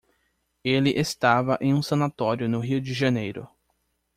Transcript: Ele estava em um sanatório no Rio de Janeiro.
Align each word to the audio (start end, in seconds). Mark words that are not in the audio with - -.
Ele 0.63 0.89
estava 0.99 1.59
em 1.61 1.75
um 1.75 1.83
sanatório 1.83 2.49
no 2.49 2.57
Rio 2.59 2.81
de 2.81 2.91
Janeiro. 2.91 3.47